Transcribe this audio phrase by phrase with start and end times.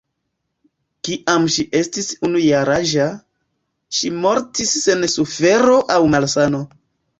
[1.07, 3.07] Kiam ŝi estis unu jaraĝa,
[3.99, 6.67] ŝi mortis sen sufero aŭ malsano.